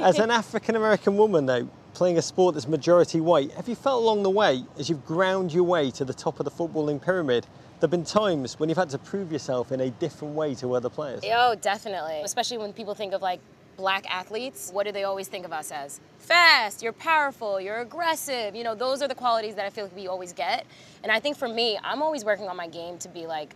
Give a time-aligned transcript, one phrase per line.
[0.00, 4.00] As an African American woman, though, playing a sport that's majority white, have you felt
[4.00, 7.42] along the way, as you've ground your way to the top of the footballing pyramid,
[7.80, 10.74] there have been times when you've had to prove yourself in a different way to
[10.74, 11.22] other players?
[11.24, 12.20] Oh, definitely.
[12.22, 13.40] Especially when people think of like
[13.76, 15.98] black athletes, what do they always think of us as?
[16.20, 18.54] Fast, you're powerful, you're aggressive.
[18.54, 20.64] You know, those are the qualities that I feel like we always get.
[21.02, 23.52] And I think for me, I'm always working on my game to be like,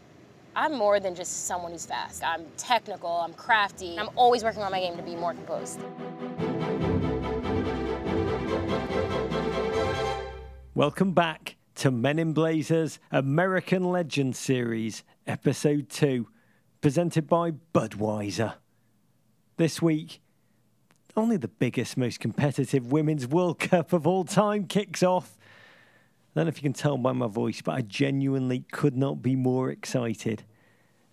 [0.55, 2.23] I'm more than just someone who's fast.
[2.23, 3.99] I'm technical, I'm crafty.
[3.99, 5.81] I'm always working on my game to be more composed.
[10.75, 16.27] Welcome back to Men in Blazers American Legends Series, Episode 2,
[16.81, 18.55] presented by Budweiser.
[19.59, 20.23] This week,
[21.15, 25.37] only the biggest, most competitive Women's World Cup of all time kicks off.
[25.39, 29.21] I don't know if you can tell by my voice, but I genuinely could not
[29.21, 30.45] be more excited.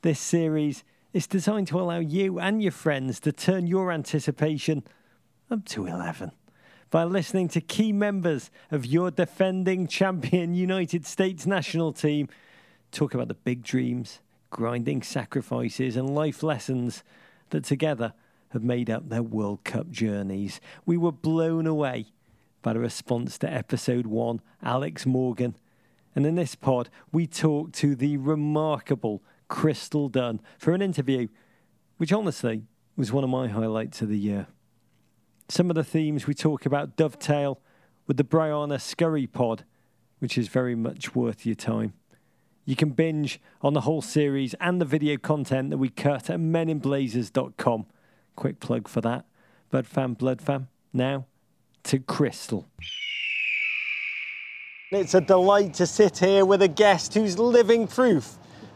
[0.03, 4.85] This series is designed to allow you and your friends to turn your anticipation
[5.51, 6.31] up to 11
[6.89, 12.27] by listening to key members of your defending champion United States national team
[12.91, 14.19] talk about the big dreams,
[14.49, 17.03] grinding sacrifices, and life lessons
[17.51, 18.13] that together
[18.49, 20.59] have made up their World Cup journeys.
[20.85, 22.07] We were blown away
[22.61, 25.55] by the response to episode one, Alex Morgan.
[26.15, 31.27] And in this pod, we talked to the remarkable Crystal Dunn for an interview,
[31.97, 32.63] which honestly
[32.95, 34.47] was one of my highlights of the year.
[35.49, 37.59] Some of the themes we talk about dovetail
[38.05, 39.63] with the Briana Scurry pod,
[40.19, 41.93] which is very much worth your time.
[42.65, 46.39] You can binge on the whole series and the video content that we cut at
[46.39, 47.87] meninblazers.com.
[48.35, 49.25] Quick plug for that.
[49.71, 50.67] Bud fam, blood fam.
[50.93, 51.25] Now
[51.85, 52.67] to Crystal.
[54.91, 58.35] It's a delight to sit here with a guest who's living proof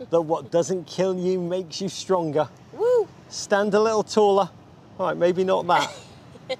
[0.09, 2.49] that what doesn't kill you makes you stronger.
[2.71, 3.07] Woo!
[3.29, 4.49] Stand a little taller.
[4.99, 5.93] All right, maybe not that.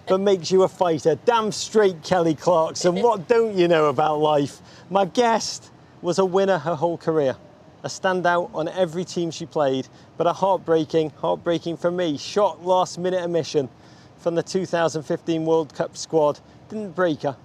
[0.07, 1.15] But makes you a fighter.
[1.25, 3.01] Damn straight, Kelly Clarkson.
[3.01, 4.61] What don't you know about life?
[4.89, 7.35] My guest was a winner her whole career,
[7.83, 12.97] a standout on every team she played, but a heartbreaking, heartbreaking for me, shot last
[12.97, 13.69] minute omission
[14.17, 16.39] from the 2015 World Cup squad
[16.69, 17.35] didn't break her.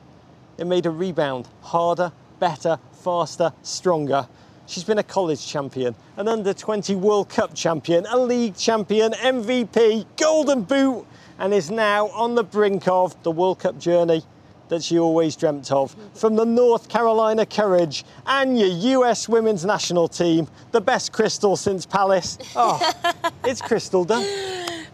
[0.58, 4.28] It made her rebound harder, better, faster, stronger.
[4.66, 10.06] She's been a college champion, an under 20 World Cup champion, a league champion, MVP,
[10.16, 11.06] Golden Boot,
[11.38, 14.22] and is now on the brink of the World Cup journey
[14.68, 15.94] that she always dreamt of.
[16.14, 18.68] From the North Carolina Courage and your
[19.02, 22.38] US women's national team, the best Crystal since Palace.
[22.56, 24.26] Oh, it's Crystal Dunn.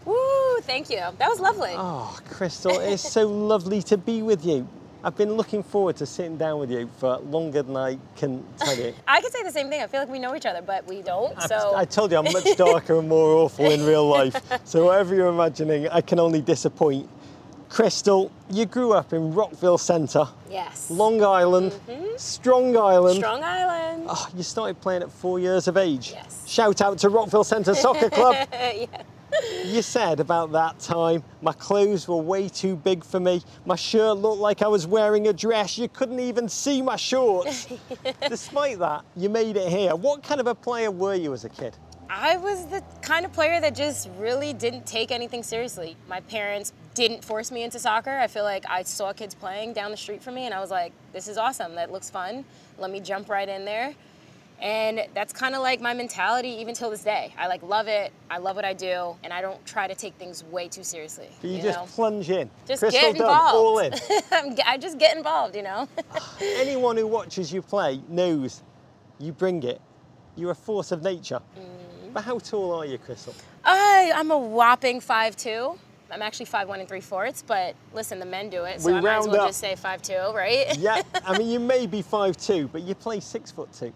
[0.04, 0.60] Woo!
[0.62, 1.00] Thank you.
[1.18, 1.72] That was lovely.
[1.74, 4.68] Oh, Crystal, it's so lovely to be with you.
[5.04, 8.74] I've been looking forward to sitting down with you for longer than I can tell
[8.74, 8.94] you.
[9.06, 9.82] I could say the same thing.
[9.82, 11.40] I feel like we know each other, but we don't.
[11.42, 14.34] So I told you I'm much darker and more awful in real life.
[14.64, 17.08] So whatever you're imagining, I can only disappoint.
[17.68, 20.90] Crystal, you grew up in Rockville Centre, yes.
[20.90, 22.18] Long Island, Mhm.
[22.20, 23.16] Strong Island.
[23.18, 24.06] Strong Island.
[24.08, 26.12] Oh, you started playing at four years of age.
[26.12, 26.44] Yes.
[26.46, 28.36] Shout out to Rockville Centre Soccer Club.
[28.52, 28.86] yeah.
[29.64, 33.42] You said about that time, my clothes were way too big for me.
[33.64, 35.78] My shirt looked like I was wearing a dress.
[35.78, 37.66] You couldn't even see my shorts.
[38.28, 39.96] Despite that, you made it here.
[39.96, 41.76] What kind of a player were you as a kid?
[42.08, 45.96] I was the kind of player that just really didn't take anything seriously.
[46.08, 48.16] My parents didn't force me into soccer.
[48.16, 50.70] I feel like I saw kids playing down the street from me and I was
[50.70, 51.74] like, this is awesome.
[51.74, 52.44] That looks fun.
[52.78, 53.94] Let me jump right in there.
[54.64, 57.34] And that's kind of like my mentality even till this day.
[57.38, 58.14] I like love it.
[58.30, 61.28] I love what I do, and I don't try to take things way too seriously.
[61.42, 61.84] You, you just know?
[61.84, 62.48] plunge in.
[62.66, 63.54] just Crystal get involved.
[63.54, 63.92] all in.
[64.32, 65.86] I'm- just get involved, you know.
[66.40, 68.62] Anyone who watches you play knows
[69.18, 69.82] you bring it.
[70.34, 71.40] You're a force of nature.
[71.58, 72.12] Mm.
[72.14, 73.34] But how tall are you, Crystal?
[73.64, 75.76] I, I'm a whopping 5'2".
[76.10, 79.00] I'm actually 5'1 and 3 fourths, but listen, the men do it, so We I
[79.00, 79.48] might as well up.
[79.48, 80.76] just say 5'2", right?
[80.78, 83.92] Yeah, I mean, you may be 5'2", but you play six foot two.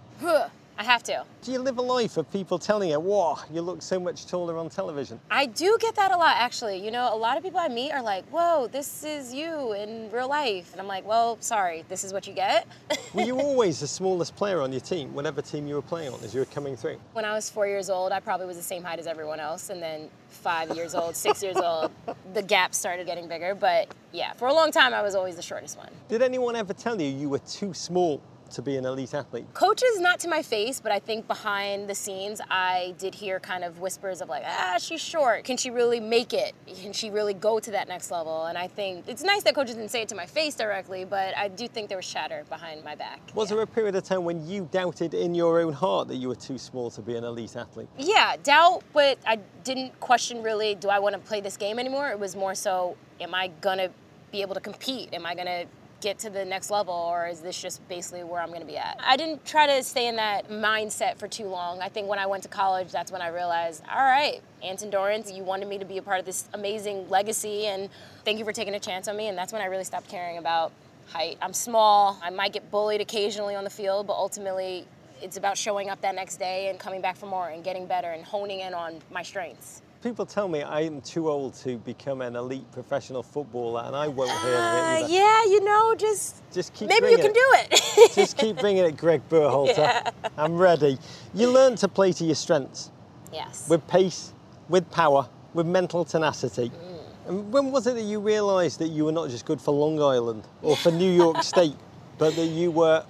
[0.78, 1.24] I have to.
[1.42, 4.56] Do you live a life of people telling you, "Whoa, you look so much taller
[4.56, 5.18] on television"?
[5.28, 6.76] I do get that a lot, actually.
[6.78, 10.08] You know, a lot of people I meet are like, whoa, this is you in
[10.12, 10.70] real life.
[10.70, 12.69] And I'm like, well, sorry, this is what you get.
[13.14, 16.20] Were you always the smallest player on your team, whatever team you were playing on,
[16.22, 16.98] as you were coming through?
[17.12, 19.70] when I was four years old, I probably was the same height as everyone else.
[19.70, 21.90] And then five years old, six years old,
[22.34, 23.56] the gap started getting bigger.
[23.56, 25.90] But yeah, for a long time, I was always the shortest one.
[26.08, 29.46] Did anyone ever tell you you were too small to be an elite athlete?
[29.54, 33.64] Coaches, not to my face, but I think behind the scenes, I did hear kind
[33.64, 35.44] of whispers of like, ah, she's short.
[35.44, 36.54] Can she really make it?
[36.80, 38.46] Can she really go to that next level?
[38.46, 41.36] And I think it's nice that coaches didn't say it to my face directly, but
[41.36, 43.20] I do think there was chatter behind my back.
[43.34, 43.56] Was yeah.
[43.56, 46.34] there a period of time when you doubted in your own heart that you were
[46.34, 47.88] too small to be an elite athlete?
[47.98, 52.08] Yeah, doubt, but I didn't question really, do I want to play this game anymore?
[52.10, 53.90] It was more so, am I going to
[54.30, 55.12] be able to compete?
[55.12, 55.66] Am I going to
[56.00, 58.76] get to the next level or is this just basically where I'm going to be
[58.76, 59.00] at?
[59.04, 61.80] I didn't try to stay in that mindset for too long.
[61.80, 65.32] I think when I went to college, that's when I realized, all right, Anson Dorrance,
[65.32, 67.88] you wanted me to be a part of this amazing legacy and
[68.24, 69.28] thank you for taking a chance on me.
[69.28, 70.72] And that's when I really stopped caring about
[71.06, 71.38] height.
[71.42, 72.18] I'm small.
[72.22, 74.86] I might get bullied occasionally on the field, but ultimately
[75.20, 78.10] it's about showing up that next day and coming back for more and getting better
[78.12, 79.82] and honing in on my strengths.
[80.02, 84.30] People tell me I'm too old to become an elite professional footballer, and I won't
[84.30, 85.08] hear of it Uh, either.
[85.12, 87.34] yeah, you know, just Just keep maybe you can it.
[87.34, 88.12] do it.
[88.14, 90.12] Just keep bringing it, Greg Berhalter.
[90.38, 90.98] I'm ready.
[91.34, 92.92] You learn to play to your strengths
[93.32, 93.68] yes.
[93.68, 94.32] with pace,
[94.68, 96.70] with power, with mental tenacity.
[96.70, 96.98] Mm.
[97.28, 100.00] And when was it that you realised that you were not just good for Long
[100.00, 101.76] Island or for New York State,
[102.18, 103.04] but that you were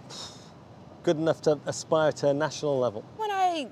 [1.02, 3.04] good enough to aspire to a national level?
[3.18, 3.68] when I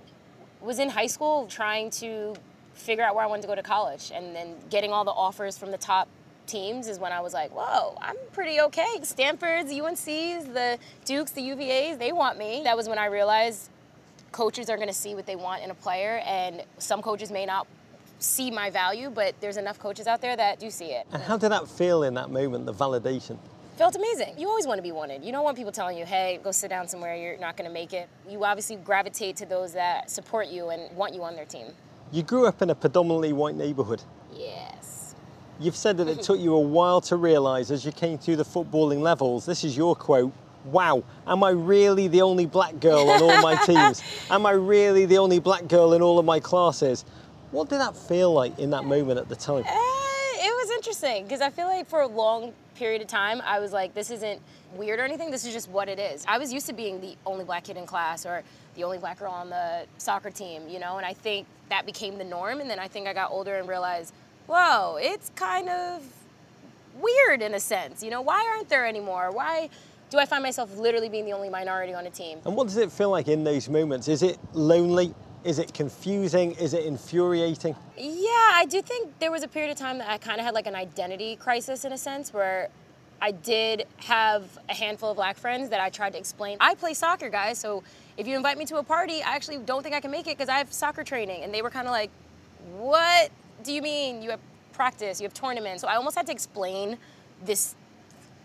[0.60, 2.34] was in high school trying to
[2.76, 5.58] figure out where I wanted to go to college and then getting all the offers
[5.58, 6.08] from the top
[6.46, 9.00] teams is when I was like, whoa, I'm pretty okay.
[9.02, 12.62] Stanford's, UNC's, the Dukes, the UVA's, they want me.
[12.64, 13.70] That was when I realized
[14.30, 17.46] coaches are going to see what they want in a player and some coaches may
[17.46, 17.66] not
[18.18, 21.06] see my value, but there's enough coaches out there that do see it.
[21.12, 23.38] And how did that feel in that moment, the validation?
[23.76, 24.34] felt amazing.
[24.38, 25.22] You always want to be wanted.
[25.22, 27.74] You don't want people telling you, hey, go sit down somewhere, you're not going to
[27.74, 28.08] make it.
[28.28, 31.66] You obviously gravitate to those that support you and want you on their team.
[32.12, 34.02] You grew up in a predominantly white neighbourhood.
[34.34, 35.14] Yes.
[35.58, 38.44] You've said that it took you a while to realise as you came through the
[38.44, 39.46] footballing levels.
[39.46, 40.32] This is your quote.
[40.66, 44.02] Wow, am I really the only black girl on all my teams?
[44.30, 47.04] Am I really the only black girl in all of my classes?
[47.52, 49.62] What did that feel like in that moment at the time?
[49.64, 53.58] Eh, it was interesting because I feel like for a long period of time, I
[53.58, 54.40] was like, this isn't
[54.74, 55.30] weird or anything.
[55.30, 56.24] This is just what it is.
[56.28, 58.42] I was used to being the only black kid in class or
[58.74, 62.18] the only black girl on the soccer team, you know, and I think that became
[62.18, 62.60] the norm.
[62.60, 64.12] And then I think I got older and realized,
[64.46, 66.02] whoa, it's kind of
[67.00, 68.02] weird in a sense.
[68.02, 69.30] You know, why aren't there anymore?
[69.32, 69.70] Why
[70.10, 72.38] do I find myself literally being the only minority on a team?
[72.44, 74.08] And what does it feel like in those moments?
[74.08, 75.14] Is it lonely?
[75.46, 76.52] Is it confusing?
[76.56, 77.76] Is it infuriating?
[77.96, 80.54] Yeah, I do think there was a period of time that I kind of had
[80.54, 82.68] like an identity crisis in a sense where
[83.22, 86.56] I did have a handful of black friends that I tried to explain.
[86.58, 87.84] I play soccer, guys, so
[88.16, 90.36] if you invite me to a party, I actually don't think I can make it
[90.36, 91.44] because I have soccer training.
[91.44, 92.10] And they were kind of like,
[92.76, 93.30] what
[93.62, 94.22] do you mean?
[94.22, 94.40] You have
[94.72, 95.80] practice, you have tournaments.
[95.80, 96.98] So I almost had to explain
[97.44, 97.76] this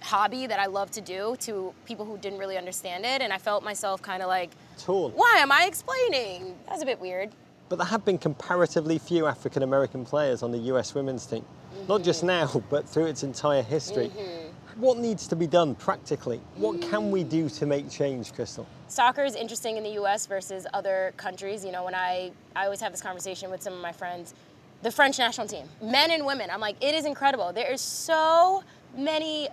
[0.02, 3.22] hobby that I love to do to people who didn't really understand it.
[3.22, 5.12] And I felt myself kind of like, Torn.
[5.14, 6.58] why am I explaining?
[6.66, 7.32] That was a bit weird.
[7.70, 11.46] But there have been comparatively few African American players on the US women's team.
[11.88, 12.58] Not just mm-hmm.
[12.58, 14.10] now, but through its entire history.
[14.10, 14.82] Mm-hmm.
[14.82, 16.40] What needs to be done practically?
[16.56, 18.66] What can we do to make change, Crystal?
[18.92, 21.64] soccer is interesting in the US versus other countries.
[21.66, 24.34] You know, when I, I always have this conversation with some of my friends,
[24.82, 27.54] the French national team, men and women, I'm like, it is incredible.
[27.54, 28.64] There is so
[28.96, 29.48] many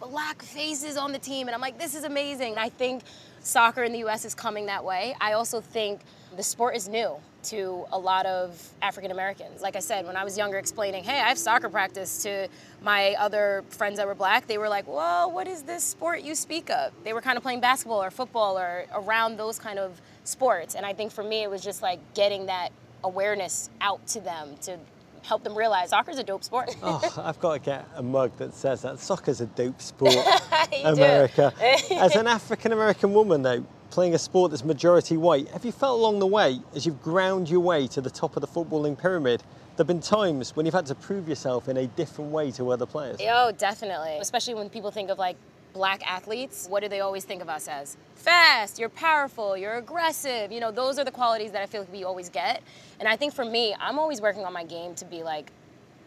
[0.00, 2.56] black faces on the team, and I'm like, this is amazing.
[2.58, 3.02] I think
[3.44, 5.14] soccer in the US is coming that way.
[5.20, 6.00] I also think
[6.36, 9.60] the sport is new to a lot of African Americans.
[9.60, 12.48] Like I said, when I was younger, explaining, hey, I have soccer practice to
[12.82, 16.34] my other friends that were black, they were like, well, what is this sport you
[16.34, 16.92] speak of?
[17.04, 20.74] They were kind of playing basketball or football or around those kind of sports.
[20.74, 22.70] And I think for me, it was just like getting that
[23.04, 24.78] awareness out to them to
[25.24, 26.76] help them realize soccer's a dope sport.
[26.82, 28.98] Oh, I've got to get a mug that says that.
[29.00, 30.14] Soccer's a dope sport.
[30.84, 31.52] America.
[31.92, 35.98] As an African American woman, though, playing a sport that's majority white, have you felt
[35.98, 39.40] along the way, as you've ground your way to the top of the footballing pyramid,
[39.76, 42.70] there have been times when you've had to prove yourself in a different way to
[42.70, 43.18] other players?
[43.22, 44.18] Oh, definitely.
[44.20, 45.36] Especially when people think of like
[45.74, 47.98] black athletes, what do they always think of us as?
[48.14, 50.50] Fast, you're powerful, you're aggressive.
[50.50, 52.62] You know, those are the qualities that I feel like we always get.
[53.00, 55.52] And I think for me, I'm always working on my game to be like,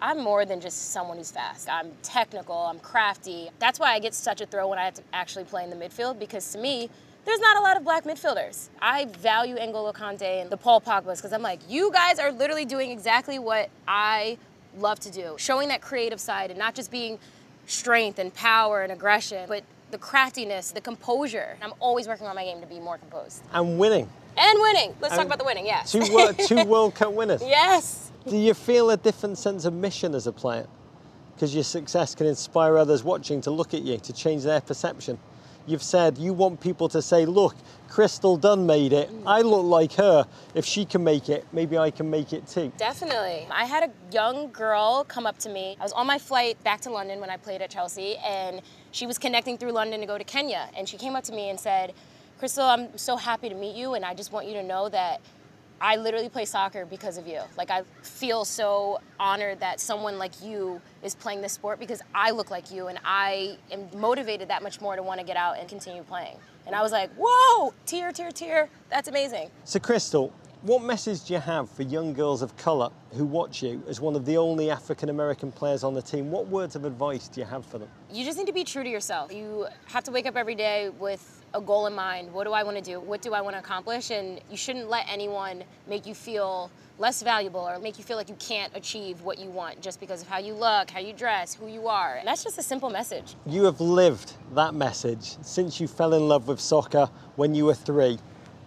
[0.01, 1.69] I'm more than just someone who's fast.
[1.69, 3.49] I'm technical, I'm crafty.
[3.59, 5.75] That's why I get such a throw when I have to actually play in the
[5.75, 6.89] midfield because to me,
[7.25, 8.69] there's not a lot of black midfielders.
[8.81, 12.63] I value N'Golo Kante and the Paul Pogba's because I'm like, you guys are literally
[12.63, 14.37] doing exactly what I
[14.77, 15.35] love to do.
[15.37, 17.19] Showing that creative side and not just being
[17.67, 21.57] strength and power and aggression, but the craftiness, the composure.
[21.61, 23.43] I'm always working on my game to be more composed.
[23.53, 24.09] And winning.
[24.37, 24.95] And winning.
[24.99, 25.91] Let's talk about the winning, yes.
[25.91, 27.41] Two, wor- two World Cup winners.
[27.41, 28.11] yes.
[28.27, 30.67] Do you feel a different sense of mission as a player?
[31.35, 35.17] Because your success can inspire others watching to look at you, to change their perception.
[35.67, 37.55] You've said you want people to say, look,
[37.89, 39.11] Crystal Dunn made it.
[39.11, 39.23] Mm.
[39.27, 40.25] I look like her.
[40.55, 42.71] If she can make it, maybe I can make it too.
[42.77, 43.45] Definitely.
[43.51, 45.75] I had a young girl come up to me.
[45.79, 49.05] I was on my flight back to London when I played at Chelsea, and she
[49.05, 50.69] was connecting through London to go to Kenya.
[50.75, 51.93] And she came up to me and said,
[52.39, 55.21] Crystal, I'm so happy to meet you, and I just want you to know that
[55.79, 57.41] I literally play soccer because of you.
[57.57, 62.31] Like I feel so honored that someone like you is playing this sport because I
[62.31, 65.59] look like you and I am motivated that much more to want to get out
[65.59, 66.37] and continue playing.
[66.65, 68.69] And I was like, whoa, tear, tear, tear.
[68.89, 69.49] That's amazing.
[69.63, 70.33] So Crystal,
[70.67, 74.17] what message do you have for young girls of colour who watch you as one
[74.17, 76.29] of the only African American players on the team?
[76.29, 77.87] What words of advice do you have for them?
[78.11, 79.31] You just need to be true to yourself.
[79.33, 82.33] You have to wake up every day with a goal in mind.
[82.33, 82.99] What do I want to do?
[82.99, 84.11] What do I want to accomplish?
[84.11, 86.69] And you shouldn't let anyone make you feel
[86.99, 90.21] less valuable or make you feel like you can't achieve what you want just because
[90.21, 92.15] of how you look, how you dress, who you are.
[92.15, 93.35] And that's just a simple message.
[93.45, 97.73] You have lived that message since you fell in love with soccer when you were
[97.73, 98.19] three.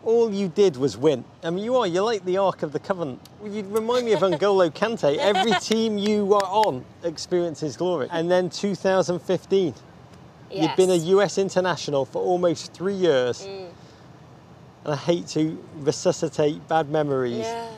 [0.03, 1.25] All you did was win.
[1.43, 3.21] I mean, you are, you're like the Ark of the Covenant.
[3.45, 5.17] You remind me of N'Golo Kante.
[5.19, 8.09] Every team you are on experiences glory.
[8.11, 9.75] And then 2015,
[10.53, 10.63] Yes.
[10.63, 13.43] you'd been a US international for almost three years.
[13.43, 13.71] Mm.
[14.85, 17.41] And I hate to resuscitate bad memories.
[17.41, 17.71] Yeah.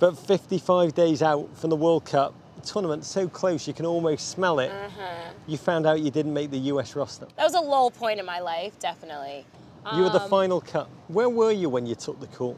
[0.00, 4.58] But 55 days out from the World Cup, tournament so close you can almost smell
[4.58, 4.70] it.
[4.70, 5.30] Uh-huh.
[5.46, 7.26] You found out you didn't make the US roster.
[7.36, 9.44] That was a low point in my life, definitely.
[9.90, 10.88] You were the um, final cut.
[11.08, 12.56] Where were you when you took the call?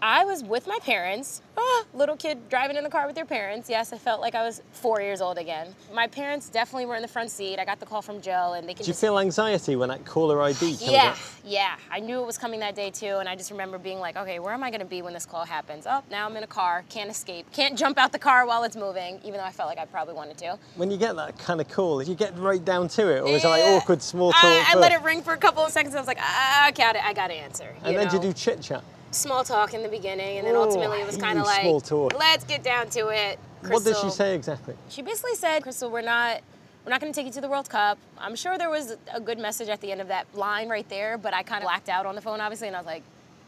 [0.00, 3.68] I was with my parents, oh, little kid driving in the car with their parents.
[3.68, 5.74] Yes, I felt like I was four years old again.
[5.92, 7.58] My parents definitely were in the front seat.
[7.58, 8.78] I got the call from Joe, and they could.
[8.86, 11.18] Did you feel anxiety when that caller ID came Yeah, up?
[11.44, 11.76] yeah.
[11.90, 14.38] I knew it was coming that day too, and I just remember being like, okay,
[14.38, 15.86] where am I going to be when this call happens?
[15.88, 18.76] Oh, now I'm in a car, can't escape, can't jump out the car while it's
[18.76, 20.58] moving, even though I felt like I probably wanted to.
[20.76, 23.44] When you get that kind of call, you get right down to it, or is
[23.44, 24.44] it like awkward small talk?
[24.44, 25.94] I, I let it ring for a couple of seconds.
[25.96, 27.74] I was like, ah, I got it, I got to answer.
[27.82, 28.84] And then did you do chit chat?
[29.10, 32.18] Small talk in the beginning, and then ultimately it was kind of like, small talk.
[32.18, 33.38] let's get down to it.
[33.62, 34.74] Crystal, what did she say exactly?
[34.88, 36.40] She basically said, Crystal, we're not.
[36.84, 37.98] We're not going to take you to the World Cup.
[38.16, 41.18] I'm sure there was a good message at the end of that line right there,
[41.18, 43.02] but I kind of blacked out on the phone, obviously, and I was like,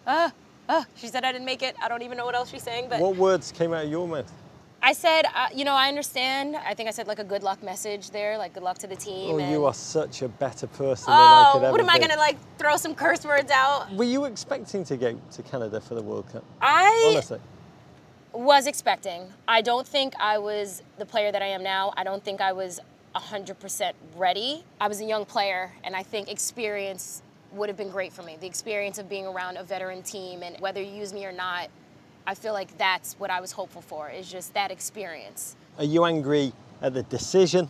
[0.07, 0.31] ah,
[0.69, 0.85] ah.
[0.97, 1.75] She said I didn't make it.
[1.83, 3.01] I don't even know what else she's saying, but.
[3.01, 4.31] What words came out of your mouth?
[4.83, 6.57] I said, uh, you know, I understand.
[6.57, 8.97] I think I said like a good luck message there, like good luck to the
[8.97, 9.35] team.
[9.35, 9.51] Oh, and...
[9.51, 11.93] you are such a better person oh, than I could ever what am be.
[11.93, 13.93] I gonna like throw some curse words out?
[13.93, 16.45] Were you expecting to go to Canada for the World Cup?
[16.63, 17.41] I honestly
[18.33, 19.27] was expecting.
[19.49, 21.93] I don't think I was the player that I am now.
[21.97, 22.81] I don't think I was
[23.15, 24.65] 100% ready.
[24.81, 27.23] I was a young player, and I think experience
[27.53, 28.37] would have been great for me.
[28.41, 31.69] The experience of being around a veteran team, and whether you use me or not,
[32.27, 35.57] I feel like that's what I was hopeful for, is just that experience.
[35.79, 37.69] Are you angry at the decision?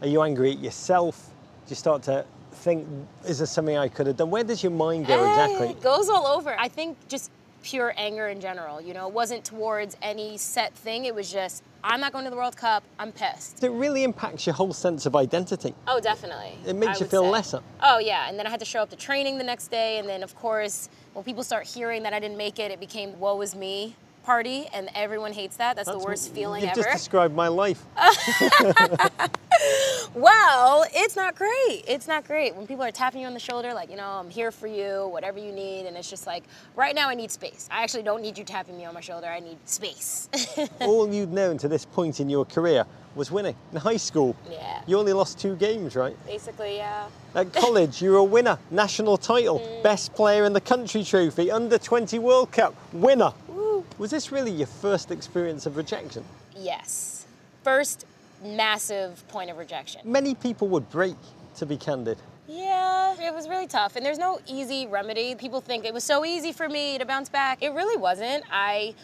[0.00, 1.30] Are you angry at yourself?
[1.66, 2.86] Do you start to think,
[3.26, 4.30] is there something I could have done?
[4.30, 5.68] Where does your mind go exactly?
[5.68, 6.54] It goes all over.
[6.58, 7.30] I think just
[7.62, 8.80] pure anger in general.
[8.80, 11.06] You know, it wasn't towards any set thing.
[11.06, 12.84] It was just, I'm not going to the World Cup.
[12.98, 13.64] I'm pissed.
[13.64, 15.74] It really impacts your whole sense of identity.
[15.88, 16.58] Oh, definitely.
[16.66, 17.30] It makes I you feel say.
[17.30, 17.60] lesser.
[17.82, 18.28] Oh, yeah.
[18.28, 19.98] And then I had to show up to training the next day.
[19.98, 23.18] And then, of course, when people start hearing that I didn't make it, it became
[23.18, 23.94] woe is me
[24.24, 25.76] party, and everyone hates that.
[25.76, 26.80] That's, That's the worst feeling you've ever.
[26.80, 27.84] You've just described my life.
[30.14, 31.84] well, it's not great.
[31.86, 34.30] It's not great when people are tapping you on the shoulder, like, you know, I'm
[34.30, 36.44] here for you, whatever you need, and it's just like,
[36.76, 37.68] right now I need space.
[37.70, 39.26] I actually don't need you tapping me on my shoulder.
[39.26, 40.28] I need space.
[40.80, 43.54] All you'd known to this point in your career was winning.
[43.72, 44.80] In high school, yeah.
[44.86, 46.16] you only lost two games, right?
[46.26, 47.06] Basically, yeah.
[47.34, 49.82] At college, you were a winner, national title, mm.
[49.82, 53.32] best player in the country trophy, under 20 World Cup, winner.
[53.96, 56.24] Was this really your first experience of rejection?
[56.56, 57.26] Yes.
[57.62, 58.06] First
[58.44, 60.00] massive point of rejection.
[60.04, 61.16] Many people would break,
[61.56, 62.18] to be candid.
[62.48, 63.94] Yeah, it was really tough.
[63.94, 65.36] And there's no easy remedy.
[65.36, 67.62] People think it was so easy for me to bounce back.
[67.62, 68.44] It really wasn't.
[68.50, 68.94] I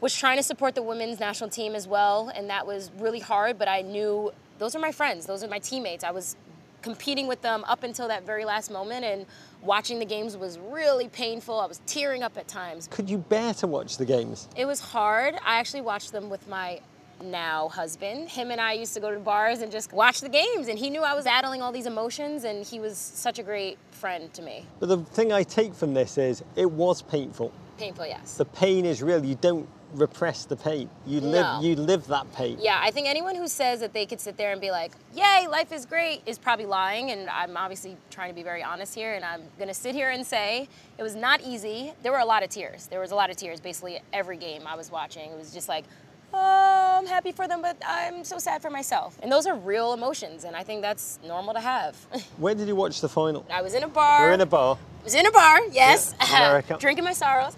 [0.00, 3.58] was trying to support the women's national team as well, and that was really hard,
[3.58, 6.04] but I knew those are my friends, those are my teammates.
[6.04, 6.36] I was
[6.82, 9.24] competing with them up until that very last moment, and
[9.66, 11.60] watching the games was really painful.
[11.60, 12.88] I was tearing up at times.
[12.90, 14.48] Could you bear to watch the games?
[14.56, 15.34] It was hard.
[15.44, 16.80] I actually watched them with my
[17.22, 18.28] now husband.
[18.28, 20.90] Him and I used to go to bars and just watch the games, and he
[20.90, 24.42] knew I was battling all these emotions, and he was such a great friend to
[24.42, 24.64] me.
[24.80, 27.52] But the thing I take from this is it was painful.
[27.78, 28.36] Painful, yes.
[28.36, 29.24] The pain is real.
[29.24, 30.90] You don't repress the pain.
[31.06, 31.60] You live no.
[31.62, 32.58] you live that pain.
[32.60, 35.46] Yeah, I think anyone who says that they could sit there and be like, "Yay,
[35.48, 39.14] life is great," is probably lying and I'm obviously trying to be very honest here
[39.14, 41.92] and I'm going to sit here and say it was not easy.
[42.02, 42.86] There were a lot of tears.
[42.86, 45.30] There was a lot of tears basically every game I was watching.
[45.30, 45.84] It was just like
[46.32, 49.18] oh, I'm happy for them, but I'm so sad for myself.
[49.22, 51.96] And those are real emotions, and I think that's normal to have.
[52.36, 53.46] Where did you watch the final?
[53.50, 54.22] I was in a bar.
[54.22, 54.78] We're in a bar.
[55.00, 56.14] I was in a bar, yes.
[56.20, 56.76] Yeah, America.
[56.80, 57.54] Drinking my sorrows.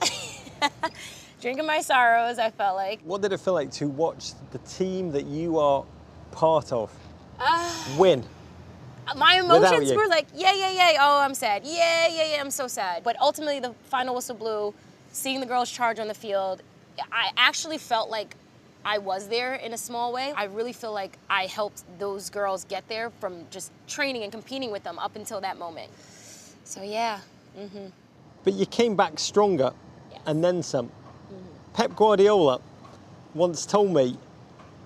[1.40, 3.00] Drinking my sorrows, I felt like.
[3.02, 5.84] What did it feel like to watch the team that you are
[6.32, 6.90] part of
[7.38, 8.24] Uh, win?
[9.16, 11.62] my emotions were like, yeah, yeah, yeah, oh, I'm sad.
[11.64, 13.04] Yeah, yeah, yeah, I'm so sad.
[13.04, 14.74] But ultimately, the final whistle blew,
[15.12, 16.62] seeing the girls charge on the field,
[17.12, 18.34] I actually felt like
[18.84, 20.32] I was there in a small way.
[20.36, 24.70] I really feel like I helped those girls get there from just training and competing
[24.72, 25.90] with them up until that moment.
[26.64, 27.20] So, yeah.
[28.44, 29.72] But you came back stronger
[30.10, 30.20] Yes.
[30.26, 30.90] and then some.
[31.78, 32.60] Pep Guardiola
[33.34, 34.18] once told me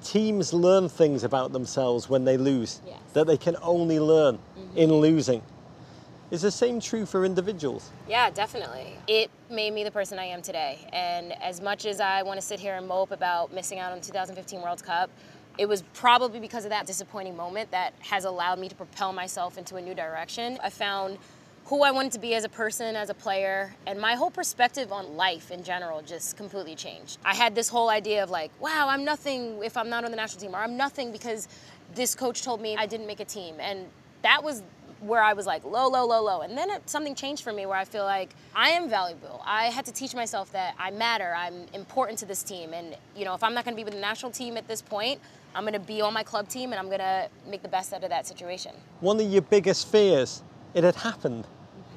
[0.05, 2.99] teams learn things about themselves when they lose Yes.
[3.15, 4.77] that they can only learn mm-hmm.
[4.77, 5.41] in losing.
[6.31, 7.89] Is the same true for individuals?
[8.07, 8.99] Yeah, definitely.
[9.09, 10.81] It made me the person I am today.
[10.93, 13.99] And as much as I want to sit here and mope about missing out on
[13.99, 15.09] the 2015 World Cup,
[15.57, 19.57] it was probably because of that disappointing moment that has allowed me to propel myself
[19.57, 20.59] into a new direction.
[20.63, 21.17] I found
[21.67, 24.93] who I wanted to be as a person, as a player, and my whole perspective
[24.93, 27.19] on life in general just completely changed.
[27.25, 30.17] I had this whole idea of like, wow, I'm nothing if I'm not on the
[30.17, 31.49] national team, or I'm nothing because
[31.95, 33.57] this coach told me I didn't make a team.
[33.61, 33.87] And
[34.23, 34.63] that was
[35.01, 36.41] where I was like low, low, low, low.
[36.43, 39.43] And then it, something changed for me where I feel like I am valuable.
[39.45, 41.35] I had to teach myself that I matter.
[41.37, 42.73] I'm important to this team.
[42.73, 44.81] And, you know, if I'm not going to be with the national team at this
[44.81, 45.21] point,
[45.55, 47.93] I'm going to be on my club team and I'm going to make the best
[47.93, 48.73] out of that situation.
[49.01, 50.43] One of your biggest fears,
[50.75, 51.47] it had happened.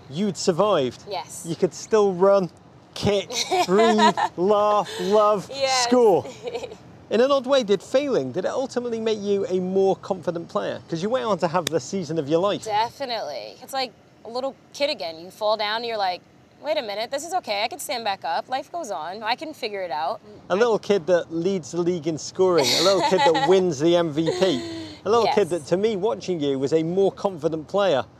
[0.10, 1.03] You'd survived.
[1.10, 1.46] Yes.
[1.48, 2.50] You could still run,
[2.94, 3.29] kick,
[3.65, 5.84] breathe, laugh, love, Yes.
[5.84, 6.25] score.
[7.10, 10.79] In an odd way, did failing, did it ultimately make you a more confident player?
[10.86, 12.65] Because you went on to have the season of your life.
[12.65, 13.58] Definitely.
[13.62, 13.91] It's like
[14.25, 15.20] a little kid again.
[15.20, 16.22] You fall down and you're like,
[16.63, 17.63] wait a minute, this is okay.
[17.63, 18.50] I can stand back up.
[18.50, 19.22] Life goes on.
[19.22, 20.20] I can figure it out.
[20.50, 23.94] A little kid that leads the league in scoring, a little kid that wins the
[23.94, 24.62] MVP,
[25.05, 28.12] a little kid that, to me, watching you, was a more confident player Yes.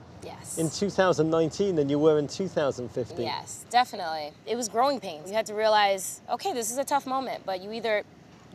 [0.58, 3.22] In 2019 than you were in 2015.
[3.22, 4.32] Yes, definitely.
[4.46, 5.30] It was growing pains.
[5.30, 8.04] You had to realize, okay, this is a tough moment, but you either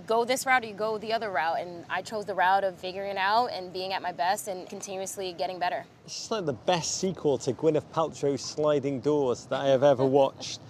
[0.07, 1.61] go this route or you go the other route.
[1.61, 4.69] And I chose the route of figuring it out and being at my best and
[4.69, 5.85] continuously getting better.
[6.07, 10.61] It's like the best sequel to Gwyneth Paltrow's Sliding Doors that I have ever watched.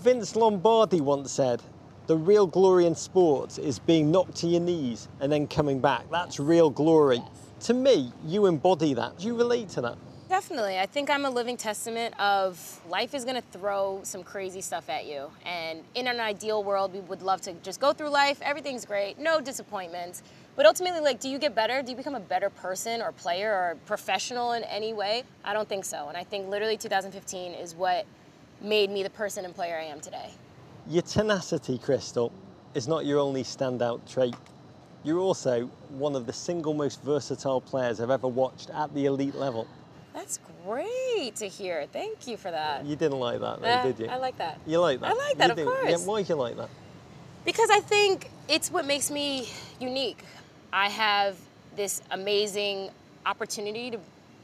[0.00, 1.62] Vince Lombardi once said,
[2.06, 6.04] the real glory in sports is being knocked to your knees and then coming back.
[6.10, 7.16] That's real glory.
[7.16, 7.66] Yes.
[7.68, 9.18] To me, you embody that.
[9.18, 9.96] Do you relate to that?
[10.28, 10.78] Definitely.
[10.78, 14.88] I think I'm a living testament of life is going to throw some crazy stuff
[14.88, 15.30] at you.
[15.44, 19.18] And in an ideal world, we would love to just go through life, everything's great,
[19.18, 20.22] no disappointments.
[20.56, 21.82] But ultimately, like, do you get better?
[21.82, 25.24] Do you become a better person or player or professional in any way?
[25.44, 26.08] I don't think so.
[26.08, 28.06] And I think literally 2015 is what
[28.62, 30.30] made me the person and player I am today.
[30.88, 32.32] Your tenacity, Crystal,
[32.74, 34.34] is not your only standout trait.
[35.02, 39.34] You're also one of the single most versatile players I've ever watched at the elite
[39.34, 39.66] level.
[40.14, 41.86] That's great to hear.
[41.92, 42.84] Thank you for that.
[42.86, 44.06] You didn't like that, though, Uh, did you?
[44.06, 44.58] I like that.
[44.66, 45.10] You like that?
[45.10, 45.64] I like that, You of do.
[45.64, 45.90] course.
[45.90, 46.68] Yeah, why do you like that?
[47.44, 49.48] Because I think it's what makes me
[49.80, 50.24] unique.
[50.72, 51.36] I have
[51.76, 52.90] this amazing
[53.26, 53.98] opportunity to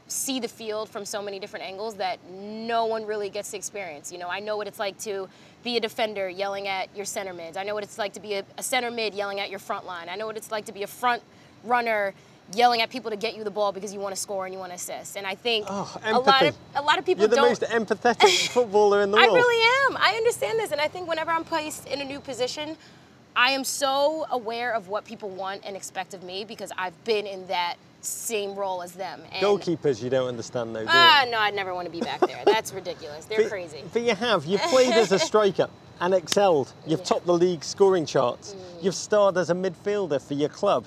[0.07, 4.11] see the field from so many different angles that no one really gets to experience.
[4.11, 5.29] You know, I know what it's like to
[5.63, 7.55] be a defender yelling at your center mids.
[7.55, 9.85] I know what it's like to be a, a center mid yelling at your front
[9.85, 10.09] line.
[10.09, 11.23] I know what it's like to be a front
[11.63, 12.13] runner
[12.53, 14.59] yelling at people to get you the ball because you want to score and you
[14.59, 15.15] want to assist.
[15.17, 17.87] And I think Oh, a lot of a lot of people don't You're the don't
[17.89, 19.29] most empathetic footballer in the world.
[19.29, 19.97] I really am.
[19.97, 22.77] I understand this, and I think whenever I'm placed in a new position,
[23.35, 27.25] I am so aware of what people want and expect of me because I've been
[27.25, 29.21] in that same role as them.
[29.31, 30.87] And, Goalkeepers, you don't understand, though, you?
[30.89, 32.41] Ah, no, I'd never want to be back there.
[32.45, 33.25] That's ridiculous.
[33.25, 33.83] They're But- crazy.
[33.93, 34.43] But you have.
[34.45, 35.67] You've played as a striker
[36.01, 36.73] and excelled.
[36.87, 37.05] You've Yeah.
[37.05, 38.55] topped the league scoring charts.
[38.81, 40.85] You've starred as a midfielder for your club.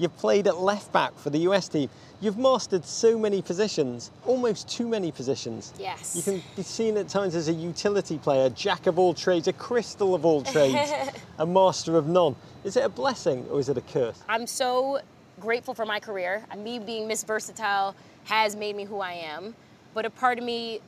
[0.00, 1.90] You've played at left back for the US team.
[2.22, 5.74] You've mastered so many positions, almost too many positions.
[5.78, 6.16] Yes.
[6.16, 9.52] You can be seen at times as a utility player, jack of all trades, a
[9.52, 10.90] crystal of all trades,
[11.38, 12.34] a master of none.
[12.64, 14.22] Is it a blessing or is it a curse?
[14.26, 15.00] I'm so
[15.38, 16.46] grateful for my career.
[16.56, 19.54] Me being Miss Versatile has made me who I am,
[19.92, 20.80] but a part of me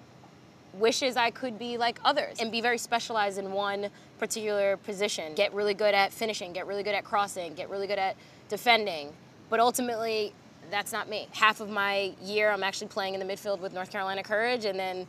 [0.74, 5.34] wishes I could be like others and be very specialized in one particular position.
[5.34, 8.16] Get really good at finishing, get really good at crossing, get really good at
[8.52, 9.10] defending.
[9.48, 10.34] But ultimately,
[10.70, 11.26] that's not me.
[11.32, 14.78] Half of my year, I'm actually playing in the midfield with North Carolina Courage, and
[14.78, 15.06] then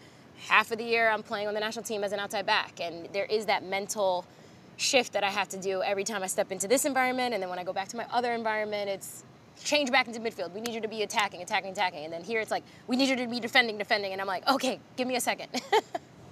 [0.47, 2.79] half of the year, I'm playing on the national team as an outside back.
[2.79, 4.25] And there is that mental
[4.77, 7.49] shift that I have to do every time I step into this environment, and then
[7.49, 9.25] when I go back to my other environment, it's
[9.61, 10.53] change back into midfield.
[10.53, 12.05] We need you to be attacking, attacking, attacking.
[12.05, 14.13] And then here it's like, we need you to be defending, defending.
[14.13, 15.49] And I'm like, okay, give me a second.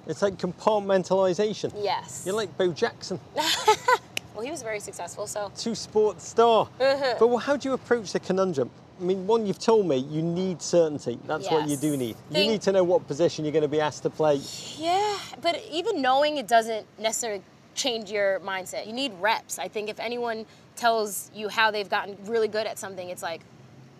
[0.08, 1.72] It's like compartmentalization.
[1.82, 2.24] yes.
[2.26, 3.20] You're like Bo Jackson.
[4.42, 6.68] well, he was very successful, so Two sports star.
[6.80, 7.16] Uh-huh.
[7.20, 8.72] but well, how do you approach the conundrum?
[9.00, 11.20] I mean, one, you've told me you need certainty.
[11.28, 12.16] That's what you do need.
[12.32, 14.42] You need to know what position you're going to be asked to play.
[14.78, 15.18] yeah.
[15.44, 17.44] But even knowing it doesn't necessarily
[17.76, 18.88] change your mindset.
[18.88, 19.60] You need reps.
[19.60, 23.42] I think if anyone tells you how they've gotten really good at something, it's like,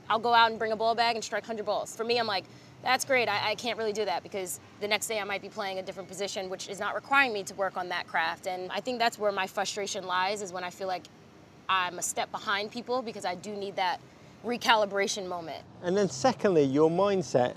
[0.10, 1.96] I'll go out and bring a ball bag and strike 100 balls.
[1.96, 2.46] For me, I'm like,
[2.84, 3.30] that's great.
[3.30, 5.84] I, I can't really do that because the next day I might be playing a
[5.84, 8.48] different position, which is not requiring me to work on that craft.
[8.48, 11.04] And I think that's where my frustration lies, is when I feel like
[11.70, 14.00] I'm a step behind people because I do need that
[14.46, 15.64] recalibration moment.
[15.84, 17.56] And then, secondly, your mindset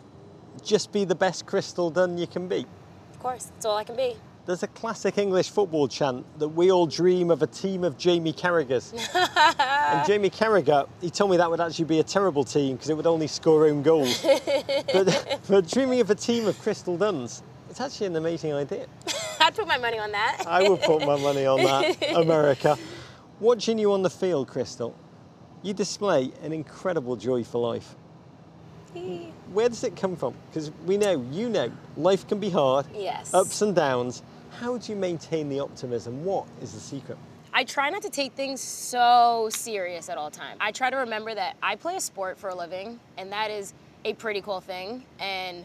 [0.63, 2.67] just be the best Crystal Dunn you can be.
[3.11, 4.17] Of course, that's all I can be.
[4.47, 8.33] There's a classic English football chant that we all dream of a team of Jamie
[8.35, 8.93] Carragher's.
[9.15, 12.97] and Jamie Carragher, he told me that would actually be a terrible team because it
[12.97, 14.23] would only score own goals.
[14.93, 18.87] but, but dreaming of a team of Crystal Dunns, it's actually an amazing idea.
[19.41, 20.45] I'd put my money on that.
[20.47, 22.77] I would put my money on that, America.
[23.41, 24.95] Watching you on the field, Crystal,
[25.63, 27.97] you display an incredible joy for life.
[29.53, 30.35] Where does it come from?
[30.51, 33.33] Because we know, you know, life can be hard, Yes.
[33.35, 34.23] ups and downs.
[34.61, 36.25] How do you maintain the optimism?
[36.25, 37.19] What is the secret?
[37.53, 40.59] I try not to take things so serious at all times.
[40.61, 43.75] I try to remember that I play a sport for a living, and that is
[44.05, 45.05] a pretty cool thing.
[45.19, 45.65] And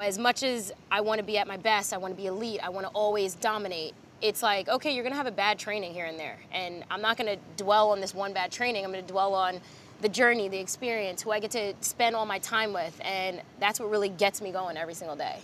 [0.00, 2.60] as much as I want to be at my best, I want to be elite,
[2.62, 3.94] I want to always dominate.
[4.20, 6.38] It's like, okay, you're going to have a bad training here and there.
[6.52, 8.84] And I'm not going to dwell on this one bad training.
[8.84, 9.60] I'm going to dwell on
[10.00, 13.00] the journey, the experience, who I get to spend all my time with.
[13.04, 15.40] And that's what really gets me going every single day.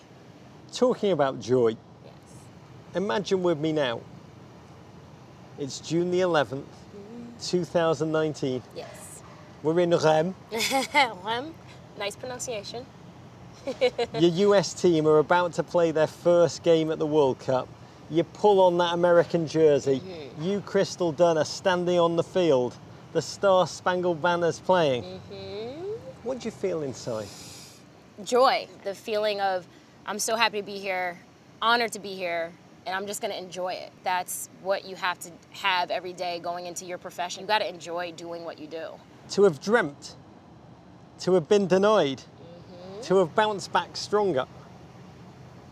[0.73, 1.77] Talking about joy.
[2.95, 4.01] Imagine with me now.
[5.59, 6.65] It's June the 11th,
[7.41, 8.63] 2019.
[8.75, 9.23] Yes.
[9.63, 10.35] We're in Rennes.
[11.25, 11.55] Rem,
[11.99, 12.85] nice pronunciation.
[14.19, 17.69] Your US team are about to play their first game at the World Cup.
[18.11, 20.01] You pull on that American jersey.
[20.01, 20.43] Mm-hmm.
[20.43, 22.77] You, Crystal Dunn, are standing on the field.
[23.13, 25.05] The Star Spangled Banner's playing.
[25.05, 25.81] Mm-hmm.
[26.25, 27.29] What do you feel inside?
[28.23, 29.67] joy, the feeling of
[30.07, 31.19] I'm so happy to be here,
[31.61, 32.53] honored to be here,
[32.87, 33.91] and I'm just gonna enjoy it.
[34.03, 37.43] That's what you have to have every day going into your profession.
[37.43, 38.89] You gotta enjoy doing what you do.
[39.31, 40.17] To have dreamt,
[41.21, 42.23] to have been denied,
[43.03, 44.45] to have bounced back stronger.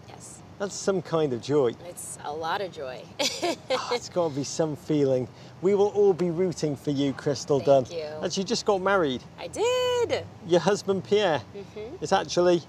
[0.09, 1.75] Yes, That's some kind of joy.
[1.89, 3.03] it's a lot of joy.
[3.21, 5.29] Oh, it's got to be some feeling.
[5.61, 7.99] We will all be rooting for you, Crystal Thank Dunn.
[7.99, 8.05] you.
[8.23, 9.23] As you just got married.
[9.39, 10.25] I did.
[10.47, 12.03] Your husband Pierre Mm-hmm.
[12.03, 12.63] is actually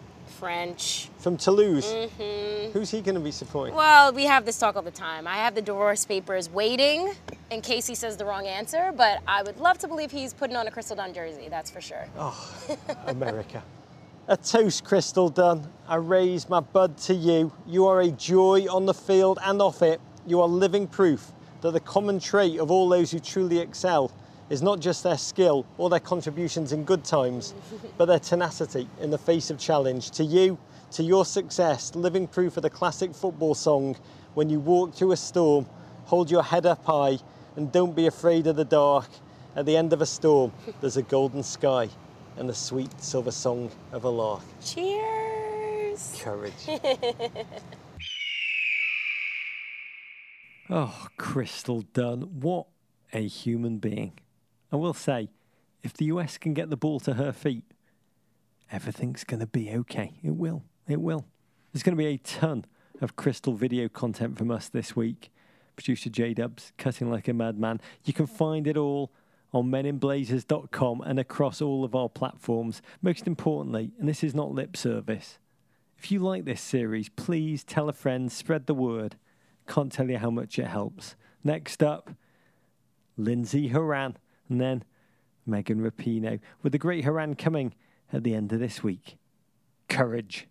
[0.44, 1.08] French.
[1.20, 1.86] from Toulouse.
[1.86, 2.72] Mm-hmm.
[2.74, 3.74] Who's he going to be supporting?
[3.76, 5.26] Well, we have this talk all the time.
[5.26, 7.14] I have the divorce papers waiting
[7.50, 10.58] in case he says the wrong answer, but I would love to believe he's putting
[10.58, 12.06] on a Crystal Dunn jersey, that's for sure.
[13.08, 13.64] America.
[14.30, 15.68] A toast, Crystal Dunn.
[15.86, 17.52] I raise my bud to you.
[17.68, 20.00] You are a joy on the field and off it.
[20.26, 24.14] You are living proof that the common trait of all those who truly excel
[24.50, 27.54] is not just their skill or their contributions in good times,
[27.98, 30.12] but their tenacity in the face of challenge.
[30.12, 30.58] To you,
[30.92, 33.96] to your success, living proof of the classic football song,
[34.34, 35.66] when you walk through a storm,
[36.06, 37.20] hold your head up high
[37.56, 39.08] and don't be afraid of the dark.
[39.56, 40.52] At the end of a storm,
[40.82, 41.90] there's a golden sky
[42.38, 44.44] and the sweet silver song of a lark.
[44.64, 46.20] Cheers!
[46.22, 46.54] Courage.
[50.70, 52.68] Oh, Crystal Dunn, what
[53.12, 54.14] a human being.
[54.74, 55.30] I will say,
[55.84, 57.64] if the US can get the ball to her feet,
[58.72, 60.14] everything's going to be okay.
[60.24, 60.64] It will.
[60.88, 61.26] It will.
[61.72, 62.66] There's going to be a ton
[63.00, 65.32] of Crystal video content from us this week.
[65.76, 67.82] Producer J Dubs, cutting like a madman.
[68.04, 69.12] You can find it all
[69.54, 72.82] on meninblazers.com and across all of our platforms.
[73.02, 75.38] Most importantly, and this is not lip service,
[76.00, 79.16] if you like this series, please tell a friend, spread the word.
[79.68, 81.16] Can't tell you how much it helps.
[81.44, 82.10] Next up,
[83.16, 84.18] Lindsey Horan,
[84.50, 84.84] and then
[85.46, 87.74] Megan Rapinoe, with the great Horan coming
[88.12, 89.18] at the end of this week.
[89.90, 90.48] Courage.